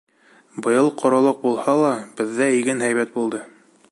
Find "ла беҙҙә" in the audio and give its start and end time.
1.81-2.51